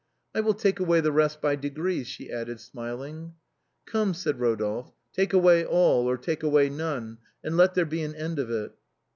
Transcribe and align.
"I 0.35 0.39
will 0.39 0.55
take 0.55 0.79
away 0.79 0.99
the 0.99 1.11
rest 1.11 1.41
by 1.41 1.55
degrees," 1.55 2.07
she 2.07 2.31
added, 2.31 2.59
smiling." 2.59 3.35
Come," 3.85 4.15
said 4.15 4.39
Eodolphe," 4.39 4.93
take 5.15 5.31
away 5.31 5.63
all 5.63 6.09
or 6.09 6.17
take 6.17 6.41
away 6.41 6.69
none, 6.71 7.19
but 7.43 7.53
let 7.53 7.75
there 7.75 7.85
be 7.85 8.01
an 8.01 8.15
end 8.15 8.39
of 8.39 8.49
it." 8.49 8.71